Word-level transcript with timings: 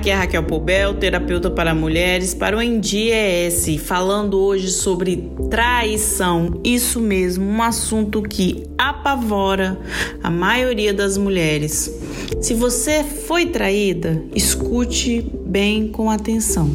Aqui 0.00 0.08
é 0.08 0.14
Raquel 0.14 0.42
Pobel, 0.44 0.94
terapeuta 0.94 1.50
para 1.50 1.74
mulheres, 1.74 2.32
para 2.32 2.56
o 2.56 2.62
ENDIES, 2.62 3.66
falando 3.84 4.40
hoje 4.40 4.70
sobre 4.70 5.30
traição. 5.50 6.58
Isso 6.64 6.98
mesmo, 6.98 7.44
um 7.44 7.62
assunto 7.62 8.22
que 8.22 8.64
apavora 8.78 9.78
a 10.22 10.30
maioria 10.30 10.94
das 10.94 11.18
mulheres. 11.18 11.94
Se 12.40 12.54
você 12.54 13.04
foi 13.04 13.44
traída, 13.44 14.24
escute 14.34 15.30
bem 15.44 15.88
com 15.88 16.08
atenção. 16.08 16.74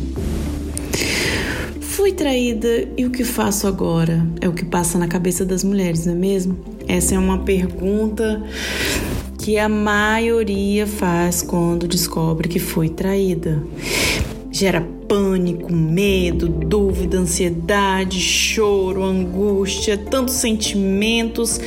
Fui 1.82 2.12
traída 2.12 2.88
e 2.96 3.06
o 3.08 3.10
que 3.10 3.24
faço 3.24 3.66
agora? 3.66 4.24
É 4.40 4.48
o 4.48 4.54
que 4.54 4.66
passa 4.66 5.00
na 5.00 5.08
cabeça 5.08 5.44
das 5.44 5.64
mulheres, 5.64 6.06
não 6.06 6.14
é 6.14 6.16
mesmo? 6.16 6.60
Essa 6.88 7.16
é 7.16 7.18
uma 7.18 7.40
pergunta 7.40 8.44
que 9.46 9.60
a 9.60 9.70
maioria 9.70 10.88
faz 10.88 11.44
quando 11.44 11.88
descobre 11.88 12.50
que 12.50 12.58
foi 12.58 12.90
traída. 12.90 13.62
Gera 14.50 14.82
pânico, 15.08 15.72
medo, 15.72 16.50
dúvida, 16.50 17.20
ansiedade, 17.20 18.20
choro, 18.20 19.04
angústia, 19.04 20.00
tantos 20.00 20.34
sentimentos 20.34 21.60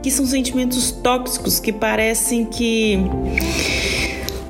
que 0.00 0.12
são 0.12 0.24
sentimentos 0.24 0.92
tóxicos 0.92 1.58
que 1.58 1.72
parecem 1.72 2.44
que 2.44 3.00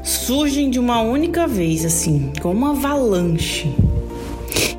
surgem 0.05 0.69
de 0.69 0.79
uma 0.79 1.01
única 1.01 1.47
vez, 1.47 1.87
assim, 1.87 2.35
como 2.43 2.67
uma 2.67 2.73
avalanche. 2.73 3.75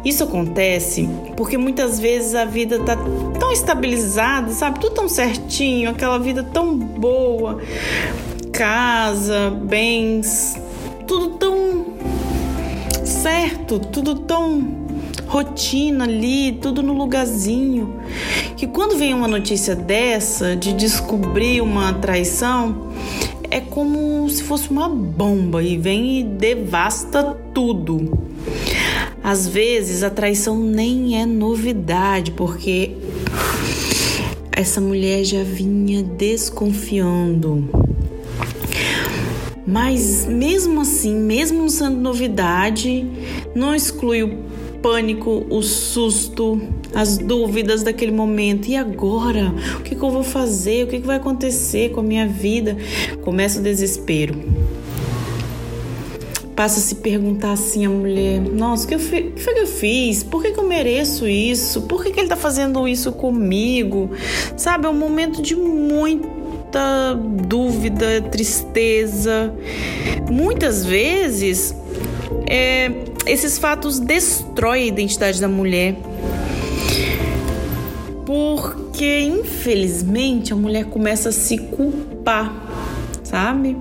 Isso 0.06 0.24
acontece 0.24 1.10
porque 1.36 1.58
muitas 1.58 2.00
vezes 2.00 2.36
a 2.36 2.46
vida 2.46 2.78
tá 2.82 2.96
tão 3.54 3.62
estabilizada, 3.62 4.52
sabe? 4.52 4.80
Tudo 4.80 4.96
tão 4.96 5.08
certinho, 5.08 5.92
aquela 5.92 6.18
vida 6.18 6.44
tão 6.44 6.76
boa, 6.76 7.62
casa, 8.52 9.52
bens, 9.52 10.60
tudo 11.08 11.38
tão 11.38 11.86
certo, 13.06 13.80
tudo 13.80 14.16
tão 14.16 14.84
rotina 15.28 16.04
ali, 16.04 16.54
tudo 16.62 16.82
no 16.82 16.94
lugarzinho. 16.94 17.96
Que 18.58 18.66
quando 18.68 18.98
vem 18.98 19.14
uma 19.14 19.28
notícia 19.28 19.76
dessa 19.76 20.56
de 20.56 20.74
descobrir 20.74 21.62
uma 21.62 21.94
traição, 21.94 22.92
é 23.50 23.60
como 23.60 24.28
se 24.30 24.44
fosse 24.44 24.70
uma 24.70 24.90
bomba 24.90 25.62
e 25.62 25.78
vem 25.78 26.20
e 26.20 26.24
devasta 26.24 27.38
tudo. 27.54 28.34
Às 29.24 29.48
vezes 29.48 30.04
a 30.04 30.10
traição 30.10 30.60
nem 30.60 31.22
é 31.22 31.26
novidade, 31.26 32.32
porque 32.32 32.92
essa 34.52 34.82
mulher 34.82 35.24
já 35.24 35.44
vinha 35.44 36.04
desconfiando. 36.04 37.70
Mas 39.66 40.26
mesmo 40.26 40.82
assim, 40.82 41.16
mesmo 41.16 41.60
não 41.60 41.70
sendo 41.70 41.96
novidade, 42.02 43.08
não 43.56 43.74
exclui 43.74 44.24
o 44.24 44.38
pânico, 44.82 45.46
o 45.50 45.62
susto, 45.62 46.62
as 46.94 47.18
dúvidas 47.18 47.82
daquele 47.82 48.12
momento. 48.12 48.68
E 48.68 48.76
agora? 48.76 49.54
O 49.80 49.84
que, 49.84 49.96
que 49.96 50.04
eu 50.04 50.12
vou 50.12 50.24
fazer? 50.26 50.84
O 50.84 50.88
que, 50.88 51.00
que 51.00 51.08
vai 51.08 51.16
acontecer 51.16 51.92
com 51.92 52.02
a 52.02 52.04
minha 52.04 52.28
vida? 52.28 52.76
Começa 53.22 53.62
o 53.62 53.64
desespero 53.64 54.63
passa 56.56 56.80
a 56.80 56.82
se 56.82 56.96
perguntar 56.96 57.52
assim 57.52 57.86
a 57.86 57.90
mulher: 57.90 58.40
Nossa, 58.40 58.86
o 58.86 58.88
que, 58.88 58.98
que, 58.98 59.42
foi 59.42 59.54
que 59.54 59.60
eu 59.60 59.68
fiz? 59.68 60.24
Por 60.24 60.42
que, 60.42 60.52
que 60.52 60.60
eu 60.60 60.68
mereço 60.68 61.28
isso? 61.28 61.82
Por 61.84 62.04
que, 62.04 62.12
que 62.12 62.20
ele 62.20 62.30
tá 62.30 62.36
fazendo 62.36 62.88
isso 62.88 63.12
comigo? 63.12 64.12
Sabe, 64.56 64.86
é 64.86 64.90
um 64.90 64.98
momento 64.98 65.42
de 65.42 65.56
muita 65.56 67.14
dúvida, 67.48 68.22
tristeza. 68.32 69.54
Muitas 70.30 70.86
vezes, 70.86 71.76
é, 72.48 72.92
esses 73.26 73.58
fatos 73.58 74.00
destroem 74.00 74.84
a 74.84 74.88
identidade 74.88 75.40
da 75.40 75.48
mulher. 75.48 75.96
Porque, 78.26 79.20
infelizmente, 79.20 80.54
a 80.54 80.56
mulher 80.56 80.86
começa 80.86 81.30
a 81.30 81.32
se 81.32 81.58
culpar, 81.58 82.52
sabe? 83.24 83.78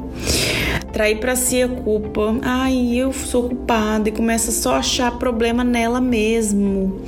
Trair 0.93 1.19
para 1.19 1.35
si 1.35 1.63
a 1.63 1.69
culpa. 1.69 2.37
Ai, 2.43 2.95
eu 2.95 3.13
sou 3.13 3.49
culpada 3.49 4.09
e 4.09 4.13
começa 4.13 4.53
só 4.53 4.75
a 4.75 4.79
achar 4.79 5.19
problema 5.19 5.65
nela 5.65 6.01
mesmo. 6.01 7.01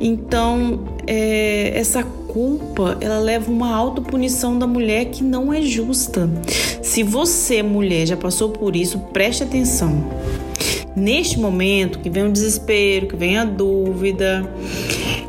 Então, 0.00 0.80
é, 1.06 1.78
essa 1.78 2.02
culpa, 2.02 2.98
ela 3.00 3.20
leva 3.20 3.50
uma 3.50 3.74
autopunição 3.74 4.58
da 4.58 4.66
mulher 4.66 5.06
que 5.06 5.22
não 5.22 5.52
é 5.52 5.62
justa. 5.62 6.28
Se 6.82 7.02
você, 7.02 7.62
mulher, 7.62 8.06
já 8.06 8.16
passou 8.16 8.50
por 8.50 8.74
isso, 8.74 8.98
preste 9.12 9.44
atenção. 9.44 10.04
Neste 10.96 11.38
momento 11.38 12.00
que 12.00 12.10
vem 12.10 12.26
o 12.26 12.32
desespero, 12.32 13.06
que 13.06 13.16
vem 13.16 13.38
a 13.38 13.44
dúvida, 13.44 14.50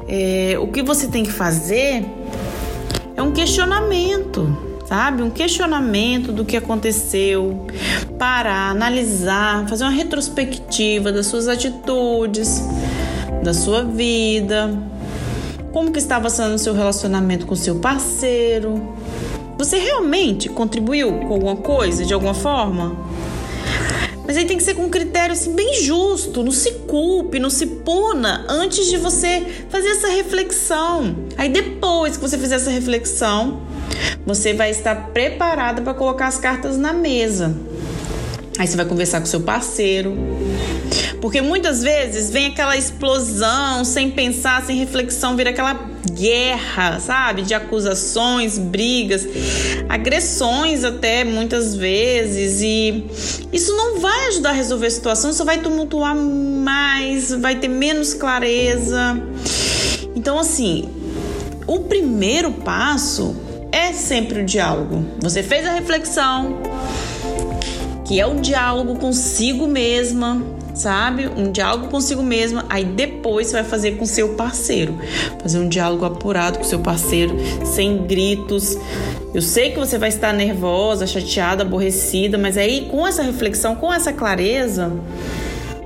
é, 0.08 0.58
o 0.60 0.68
que 0.68 0.82
você 0.82 1.08
tem 1.08 1.24
que 1.24 1.32
fazer 1.32 2.04
é 3.16 3.22
um 3.22 3.32
questionamento 3.32 4.73
sabe? 4.86 5.22
Um 5.22 5.30
questionamento 5.30 6.32
do 6.32 6.46
que 6.46 6.58
aconteceu, 6.58 7.66
parar, 8.18 8.72
analisar, 8.72 9.68
fazer 9.68 9.84
uma 9.84 9.92
retrospectiva 9.92 11.12
das 11.12 11.28
suas 11.28 11.48
atitudes, 11.48 12.62
da 13.44 13.54
sua 13.54 13.84
vida, 13.84 14.70
como 15.72 15.92
que 15.92 16.00
estava 16.00 16.30
sendo 16.30 16.56
o 16.56 16.60
seu 16.60 16.74
relacionamento 16.74 17.46
com 17.46 17.54
o 17.54 17.58
seu 17.58 17.76
parceiro. 17.80 18.94
Você 19.58 19.78
realmente 19.78 20.50
contribuiu 20.50 21.12
com 21.20 21.34
alguma 21.34 21.56
coisa, 21.56 22.06
de 22.06 22.14
alguma 22.14 22.34
forma? 22.34 22.96
Mas 24.26 24.38
aí 24.38 24.46
tem 24.46 24.58
que 24.58 24.64
ser 24.64 24.74
com 24.74 24.84
um 24.84 24.90
critério 24.90 25.34
assim, 25.34 25.54
bem 25.54 25.74
justo, 25.82 26.44
não 26.44 26.52
se 26.52 26.72
culpe, 26.88 27.40
não 27.40 27.50
se 27.50 27.66
puna 27.66 28.46
antes 28.48 28.88
de 28.88 28.98
você 28.98 29.46
fazer 29.70 29.90
essa 29.90 30.08
reflexão. 30.08 31.16
Aí 31.38 31.50
depois 31.50 32.16
que 32.16 32.22
você 32.22 32.38
fizer 32.38 32.56
essa 32.56 32.70
reflexão, 32.70 33.62
você 34.26 34.54
vai 34.54 34.72
estar 34.72 35.10
preparada 35.12 35.82
para 35.82 35.94
colocar 35.94 36.28
as 36.28 36.38
cartas 36.38 36.78
na 36.78 36.94
mesa. 36.94 37.54
Aí 38.58 38.68
você 38.68 38.78
vai 38.78 38.86
conversar 38.86 39.20
com 39.20 39.26
seu 39.26 39.42
parceiro. 39.42 40.16
Porque 41.20 41.42
muitas 41.42 41.82
vezes 41.82 42.30
vem 42.30 42.48
aquela 42.48 42.78
explosão 42.78 43.84
sem 43.84 44.12
pensar, 44.12 44.64
sem 44.66 44.78
reflexão, 44.78 45.36
vira 45.36 45.50
aquela 45.50 45.74
guerra, 46.12 47.00
sabe? 47.00 47.42
De 47.42 47.54
acusações, 47.54 48.58
brigas, 48.58 49.26
agressões 49.90 50.84
até 50.84 51.24
muitas 51.24 51.76
vezes. 51.76 52.62
E 52.62 53.06
isso 53.52 53.76
não 53.76 54.00
vai 54.00 54.28
ajudar 54.28 54.50
a 54.50 54.54
resolver 54.54 54.88
a 54.88 54.92
situação, 54.92 55.34
só 55.34 55.44
vai 55.44 55.60
tumultuar 55.60 56.16
mais, 56.16 57.32
vai 57.32 57.56
ter 57.56 57.70
menos 57.70 58.14
clareza. 58.14 59.18
Então, 60.16 60.38
assim, 60.38 60.90
o 61.66 61.80
primeiro 61.80 62.52
passo 62.52 63.36
é 63.72 63.92
sempre 63.94 64.42
o 64.42 64.46
diálogo. 64.46 65.04
Você 65.22 65.42
fez 65.42 65.66
a 65.66 65.72
reflexão, 65.72 66.62
que 68.06 68.20
é 68.20 68.26
o 68.26 68.36
diálogo 68.36 68.96
consigo 68.96 69.68
mesma, 69.68 70.42
sabe? 70.74 71.28
Um 71.28 71.52
diálogo 71.52 71.88
consigo 71.88 72.22
mesma, 72.22 72.66
aí 72.70 72.84
depois 72.84 73.48
você 73.48 73.54
vai 73.54 73.64
fazer 73.64 73.92
com 73.98 74.06
seu 74.06 74.30
parceiro. 74.36 74.98
Fazer 75.42 75.60
um 75.60 75.70
diálogo 75.70 76.06
apurado 76.06 76.58
com 76.58 76.64
seu 76.64 76.80
parceiro, 76.80 77.36
sem 77.66 78.06
gritos. 78.06 78.78
Eu 79.34 79.42
sei 79.42 79.72
que 79.72 79.80
você 79.80 79.98
vai 79.98 80.10
estar 80.10 80.34
nervosa, 80.34 81.08
chateada, 81.08 81.64
aborrecida, 81.64 82.38
mas 82.38 82.58
aí 82.58 82.88
com 82.92 83.08
essa 83.08 83.24
reflexão, 83.24 83.76
com 83.76 83.92
essa 83.94 84.12
clareza, 84.12 84.92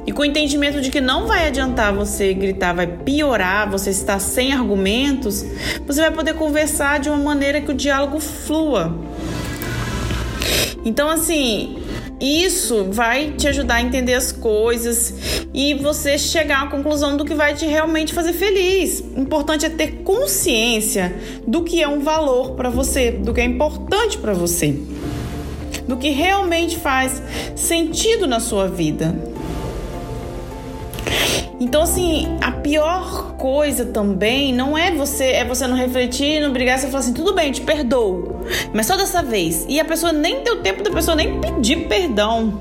e 0.07 0.11
com 0.13 0.21
o 0.21 0.25
entendimento 0.25 0.79
de 0.79 0.89
que 0.89 1.01
não 1.01 1.27
vai 1.27 1.47
adiantar 1.47 1.93
você 1.93 2.33
gritar, 2.33 2.73
vai 2.73 2.87
piorar, 2.87 3.69
você 3.69 3.89
está 3.89 4.17
sem 4.17 4.53
argumentos, 4.53 5.45
você 5.85 5.99
vai 5.99 6.11
poder 6.11 6.33
conversar 6.33 6.97
de 7.01 7.09
uma 7.09 7.17
maneira 7.17 7.59
que 7.59 7.69
o 7.69 7.73
diálogo 7.73 8.17
flua. 8.21 8.95
Então, 10.85 11.09
assim, 11.09 11.75
isso 12.19 12.85
vai 12.91 13.31
te 13.31 13.47
ajudar 13.47 13.75
a 13.75 13.81
entender 13.81 14.15
as 14.15 14.31
coisas 14.31 15.13
e 15.53 15.75
você 15.75 16.17
chegar 16.17 16.63
à 16.63 16.67
conclusão 16.67 17.15
do 17.15 17.23
que 17.23 17.35
vai 17.35 17.53
te 17.53 17.65
realmente 17.65 18.13
fazer 18.13 18.33
feliz. 18.33 19.03
O 19.15 19.19
importante 19.21 19.65
é 19.65 19.69
ter 19.69 20.03
consciência 20.03 21.15
do 21.45 21.63
que 21.63 21.81
é 21.81 21.87
um 21.87 21.99
valor 21.99 22.51
para 22.55 22.69
você, 22.69 23.11
do 23.11 23.33
que 23.33 23.41
é 23.41 23.45
importante 23.45 24.17
para 24.17 24.33
você, 24.33 24.75
do 25.87 25.95
que 25.97 26.09
realmente 26.09 26.77
faz 26.77 27.21
sentido 27.55 28.25
na 28.25 28.39
sua 28.39 28.67
vida. 28.67 29.26
Então, 31.59 31.81
assim, 31.81 32.37
a 32.39 32.51
pior 32.51 33.33
coisa 33.37 33.85
também 33.85 34.53
não 34.53 34.77
é 34.77 34.91
você 34.91 35.25
é 35.25 35.45
você 35.45 35.65
não 35.65 35.75
refletir, 35.75 36.39
não 36.39 36.53
brigar, 36.53 36.77
você 36.77 36.87
falar 36.87 36.99
assim, 36.99 37.13
tudo 37.13 37.33
bem, 37.33 37.51
te 37.51 37.61
perdoo, 37.61 38.41
mas 38.73 38.85
só 38.85 38.95
dessa 38.95 39.23
vez. 39.23 39.65
E 39.67 39.79
a 39.79 39.85
pessoa 39.85 40.13
nem 40.13 40.43
deu 40.43 40.61
tempo 40.61 40.83
da 40.83 40.91
pessoa 40.91 41.15
nem 41.15 41.41
pedir 41.41 41.87
perdão. 41.87 42.53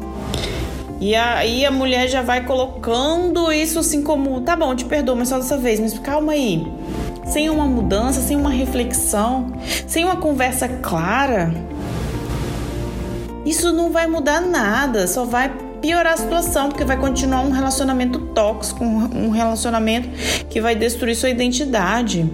E 0.98 1.14
aí 1.14 1.66
a 1.66 1.70
mulher 1.70 2.08
já 2.08 2.22
vai 2.22 2.44
colocando 2.44 3.52
isso 3.52 3.80
assim 3.80 4.02
como, 4.02 4.40
tá 4.40 4.56
bom, 4.56 4.74
te 4.74 4.86
perdoo, 4.86 5.14
mas 5.14 5.28
só 5.28 5.36
dessa 5.36 5.58
vez, 5.58 5.78
mas 5.78 5.98
calma 5.98 6.32
aí. 6.32 6.66
Sem 7.26 7.50
uma 7.50 7.66
mudança, 7.66 8.20
sem 8.20 8.36
uma 8.36 8.50
reflexão, 8.50 9.52
sem 9.86 10.04
uma 10.04 10.16
conversa 10.16 10.68
clara, 10.68 11.52
isso 13.44 13.72
não 13.72 13.92
vai 13.92 14.06
mudar 14.06 14.40
nada, 14.40 15.06
só 15.06 15.24
vai 15.24 15.52
piorar 15.86 16.14
a 16.14 16.16
situação, 16.16 16.68
porque 16.68 16.84
vai 16.84 16.96
continuar 16.96 17.42
um 17.42 17.52
relacionamento 17.52 18.18
tóxico, 18.18 18.84
um 18.84 19.30
relacionamento 19.30 20.08
que 20.50 20.60
vai 20.60 20.74
destruir 20.74 21.14
sua 21.14 21.30
identidade. 21.30 22.28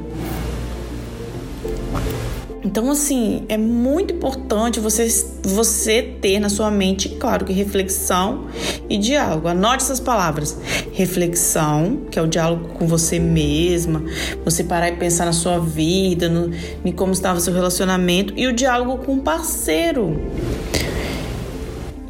Então, 2.65 2.91
assim, 2.91 3.45
é 3.51 3.59
muito 3.59 4.15
importante 4.15 4.81
você, 4.81 5.07
você 5.43 6.01
ter 6.23 6.41
na 6.41 6.49
sua 6.49 6.71
mente, 6.71 7.11
claro 7.11 7.45
que 7.45 7.53
reflexão 7.53 8.47
e 8.89 8.97
diálogo. 8.97 9.49
Anote 9.49 9.85
essas 9.85 10.01
palavras: 10.01 10.57
reflexão, 10.91 12.07
que 12.11 12.19
é 12.19 12.23
o 12.23 12.27
diálogo 12.27 12.69
com 12.71 12.87
você 12.87 13.19
mesma, 13.19 14.03
você 14.43 14.65
parar 14.65 14.89
e 14.89 14.97
pensar 14.97 15.27
na 15.27 15.35
sua 15.35 15.59
vida, 15.59 16.27
no, 16.31 16.51
em 16.83 16.93
como 16.93 17.13
estava 17.13 17.39
seu 17.39 17.53
relacionamento, 17.53 18.33
e 18.35 18.47
o 18.47 18.53
diálogo 18.55 19.05
com 19.05 19.17
o 19.17 19.21
parceiro. 19.21 20.19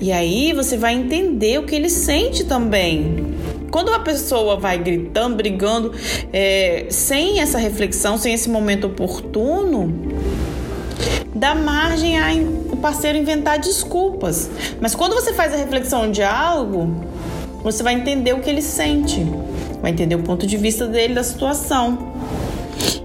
E 0.02 0.10
aí 0.10 0.52
você 0.52 0.76
vai 0.76 0.94
entender 0.94 1.60
o 1.60 1.62
que 1.62 1.76
ele 1.76 1.88
sente 1.88 2.43
também. 2.43 3.37
Quando 3.70 3.90
uma 3.90 4.00
pessoa 4.00 4.56
vai 4.56 4.76
gritando, 4.76 5.37
brigando, 5.37 5.93
é, 6.32 6.87
sem 6.90 7.38
essa 7.38 7.56
reflexão, 7.56 8.19
sem 8.19 8.34
esse 8.34 8.50
momento 8.50 8.88
oportuno, 8.88 9.94
dá 11.32 11.54
margem 11.54 12.19
ao 12.19 12.76
parceiro 12.78 13.16
inventar 13.16 13.60
desculpas. 13.60 14.50
Mas 14.81 14.93
quando 14.93 15.14
você 15.14 15.32
faz 15.34 15.54
a 15.54 15.56
reflexão 15.56 16.10
de 16.10 16.25
algo, 16.25 17.06
você 17.62 17.84
vai 17.84 17.94
entender 17.94 18.32
o 18.32 18.40
que 18.40 18.50
ele 18.50 18.60
sente, 18.60 19.25
vai 19.81 19.93
entender 19.93 20.16
o 20.16 20.22
ponto 20.25 20.48
de 20.48 20.56
vista 20.56 20.84
dele 20.88 21.14
da 21.14 21.22
situação. 21.22 22.10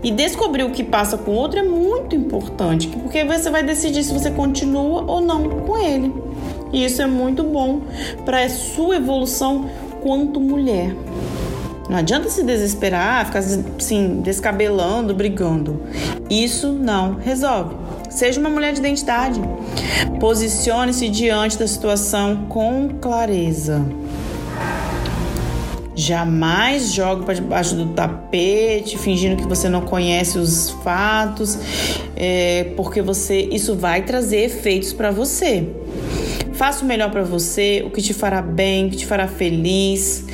E 0.02 0.10
descobrir 0.10 0.64
o 0.64 0.72
que 0.72 0.84
passa 0.84 1.16
com 1.16 1.30
o 1.30 1.36
outro 1.36 1.60
é 1.60 1.64
muito 1.64 2.16
importante, 2.16 2.88
porque 2.88 3.24
você 3.24 3.52
vai 3.52 3.62
decidir 3.62 4.04
se 4.04 4.12
você 4.12 4.32
continua 4.32 5.04
ou 5.06 5.22
não 5.22 5.48
com 5.48 5.78
ele. 5.78 6.27
E 6.72 6.84
isso 6.84 7.02
é 7.02 7.08
muito 7.08 7.44
bom 7.44 7.82
para 8.26 8.44
a 8.44 8.50
sua 8.50 8.98
evolução 8.98 9.70
quanto 10.02 10.40
mulher. 10.40 10.96
Não 11.90 11.98
adianta 11.98 12.30
se 12.30 12.44
desesperar, 12.44 13.26
ficar 13.28 13.40
assim, 13.40 14.20
descabelando, 14.22 15.14
brigando. 15.14 15.82
Isso 16.30 16.74
não 16.74 17.16
resolve. 17.16 17.76
Seja 18.10 18.40
uma 18.40 18.50
mulher 18.50 18.74
de 18.74 18.80
identidade. 18.80 19.40
Posicione-se 20.20 21.08
diante 21.08 21.58
da 21.58 21.68
situação 21.68 22.46
com 22.50 22.90
clareza. 23.00 23.86
Jamais 25.96 26.94
jogue 26.94 27.26
para 27.26 27.34
debaixo 27.34 27.76
do 27.76 27.88
tapete, 27.88 28.98
fingindo 28.98 29.36
que 29.36 29.48
você 29.48 29.68
não 29.68 29.82
conhece 29.82 30.38
os 30.38 30.70
fatos, 30.84 31.58
é, 32.16 32.72
porque 32.76 33.02
você 33.02 33.50
isso 33.52 33.76
vai 33.76 34.04
trazer 34.04 34.44
efeitos 34.44 34.94
para 34.94 35.10
você. 35.10 35.68
Faça 36.58 36.84
o 36.84 36.88
melhor 36.88 37.12
para 37.12 37.22
você, 37.22 37.84
o 37.86 37.92
que 37.92 38.02
te 38.02 38.16
fará 38.16 38.42
bem, 38.42 38.88
o 38.88 38.90
que 38.90 38.98
te 38.98 39.06
fará 39.06 39.28
feliz. 39.28 40.26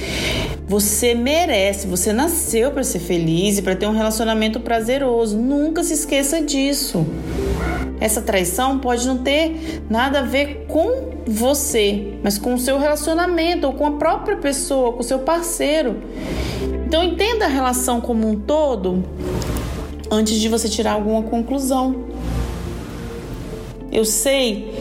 Você 0.66 1.14
merece, 1.14 1.86
você 1.86 2.14
nasceu 2.14 2.72
para 2.72 2.82
ser 2.82 3.00
feliz 3.00 3.58
e 3.58 3.62
para 3.62 3.76
ter 3.76 3.88
um 3.88 3.92
relacionamento 3.92 4.62
prazeroso. 4.62 5.38
Nunca 5.38 5.84
se 5.84 5.92
esqueça 5.92 6.42
disso. 6.42 7.06
Essa 8.00 8.22
traição 8.22 8.80
pode 8.80 9.06
não 9.06 9.18
ter 9.18 9.82
nada 9.90 10.20
a 10.20 10.22
ver 10.22 10.66
com 10.70 11.10
você, 11.28 12.14
mas 12.24 12.38
com 12.38 12.54
o 12.54 12.58
seu 12.58 12.80
relacionamento 12.80 13.68
ou 13.68 13.74
com 13.74 13.86
a 13.86 13.92
própria 13.92 14.38
pessoa, 14.38 14.94
com 14.94 15.02
o 15.02 15.04
seu 15.04 15.20
parceiro. 15.20 15.98
Então 16.88 17.04
entenda 17.04 17.44
a 17.44 17.50
relação 17.50 18.00
como 18.00 18.30
um 18.30 18.40
todo 18.40 19.04
antes 20.10 20.40
de 20.40 20.48
você 20.48 20.70
tirar 20.70 20.94
alguma 20.94 21.24
conclusão. 21.24 22.06
Eu 23.92 24.06
sei 24.06 24.74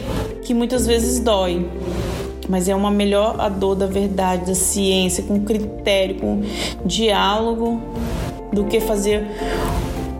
que 0.43 0.53
muitas 0.53 0.85
vezes 0.85 1.19
dói, 1.19 1.65
mas 2.49 2.67
é 2.67 2.75
uma 2.75 2.91
melhor 2.91 3.39
a 3.39 3.49
dor 3.49 3.75
da 3.75 3.87
verdade, 3.87 4.45
da 4.45 4.55
ciência, 4.55 5.23
com 5.23 5.39
critério, 5.41 6.19
com 6.19 6.41
diálogo, 6.85 7.81
do 8.51 8.65
que 8.65 8.79
fazer 8.79 9.25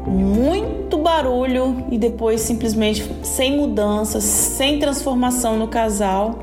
muito 0.08 0.98
barulho 0.98 1.86
e 1.92 1.98
depois 1.98 2.42
simplesmente 2.42 3.06
sem 3.22 3.56
mudanças, 3.56 4.24
sem 4.24 4.80
transformação 4.80 5.58
no 5.58 5.68
casal, 5.68 6.40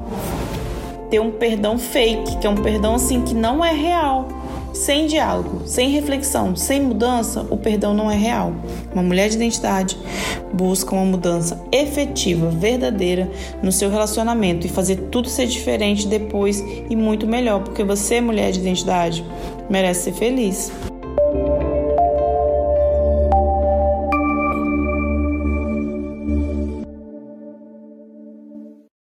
ter 1.10 1.20
um 1.20 1.30
perdão 1.30 1.78
fake, 1.78 2.38
que 2.38 2.46
é 2.46 2.50
um 2.50 2.56
perdão 2.56 2.94
assim 2.94 3.22
que 3.22 3.34
não 3.34 3.64
é 3.64 3.72
real. 3.72 4.39
Sem 4.72 5.06
diálogo, 5.06 5.62
sem 5.66 5.90
reflexão, 5.90 6.54
sem 6.54 6.80
mudança, 6.80 7.46
o 7.50 7.56
perdão 7.56 7.92
não 7.92 8.10
é 8.10 8.16
real. 8.16 8.52
Uma 8.92 9.02
mulher 9.02 9.28
de 9.28 9.36
identidade 9.36 9.98
busca 10.52 10.94
uma 10.94 11.04
mudança 11.04 11.60
efetiva, 11.72 12.50
verdadeira 12.50 13.30
no 13.62 13.72
seu 13.72 13.90
relacionamento 13.90 14.66
e 14.66 14.70
fazer 14.70 14.96
tudo 15.10 15.28
ser 15.28 15.46
diferente 15.46 16.06
depois 16.06 16.64
e 16.88 16.94
muito 16.94 17.26
melhor, 17.26 17.62
porque 17.62 17.82
você, 17.84 18.20
mulher 18.20 18.52
de 18.52 18.60
identidade, 18.60 19.24
merece 19.68 20.04
ser 20.04 20.12
feliz. 20.12 20.70